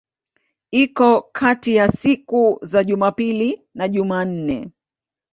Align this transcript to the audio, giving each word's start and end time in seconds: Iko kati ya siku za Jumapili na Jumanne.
Iko 0.71 1.21
kati 1.31 1.75
ya 1.75 1.87
siku 1.91 2.59
za 2.61 2.83
Jumapili 2.83 3.61
na 3.73 3.87
Jumanne. 3.87 4.71